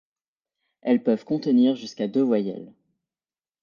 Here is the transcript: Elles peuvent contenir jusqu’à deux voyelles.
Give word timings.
Elles 0.81 1.03
peuvent 1.03 1.25
contenir 1.25 1.75
jusqu’à 1.75 2.07
deux 2.07 2.23
voyelles. 2.23 2.73